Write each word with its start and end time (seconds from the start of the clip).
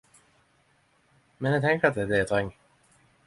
Men 1.45 1.57
eg 1.57 1.67
tenker 1.67 1.91
at 1.91 1.99
det 1.99 2.05
er 2.05 2.11
det 2.13 2.21
eg 2.23 2.31
treng. 2.35 2.53